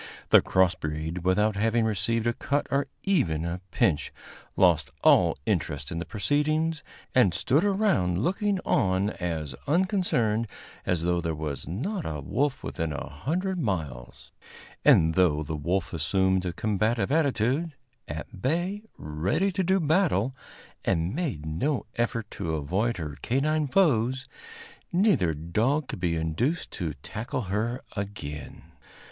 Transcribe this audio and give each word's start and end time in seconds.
The 0.29 0.41
cross 0.41 0.73
breed, 0.73 1.23
without 1.23 1.55
having 1.55 1.85
received 1.85 2.25
a 2.25 2.33
cut 2.33 2.65
or 2.71 2.87
even 3.03 3.45
a 3.45 3.61
pinch, 3.69 4.11
lost 4.57 4.89
all 5.03 5.37
interest 5.45 5.91
in 5.91 5.99
the 5.99 6.05
proceedings, 6.07 6.81
and 7.13 7.35
stood 7.35 7.63
around 7.63 8.23
looking 8.23 8.57
on 8.65 9.11
as 9.11 9.53
unconcerned 9.67 10.47
as 10.87 11.03
though 11.03 11.21
there 11.21 11.35
was 11.35 11.67
not 11.67 12.03
a 12.03 12.19
wolf 12.19 12.63
within 12.63 12.91
a 12.91 13.07
hundred 13.09 13.59
miles; 13.59 14.31
and, 14.83 15.13
though 15.13 15.43
the 15.43 15.55
wolf 15.55 15.93
assumed 15.93 16.47
a 16.47 16.53
combative 16.53 17.11
attitude, 17.11 17.75
at 18.07 18.41
bay, 18.41 18.81
ready 18.97 19.51
to 19.51 19.63
do 19.63 19.79
battle, 19.79 20.35
and 20.83 21.13
made 21.13 21.45
no 21.45 21.85
effort 21.95 22.25
to 22.31 22.55
avoid 22.55 22.97
her 22.97 23.19
canine 23.21 23.67
foes, 23.67 24.25
neither 24.91 25.35
dog 25.35 25.87
could 25.89 25.99
be 25.99 26.15
induced 26.15 26.71
to 26.71 26.95
tackle 27.03 27.41
her 27.43 27.81
again. 27.95 28.63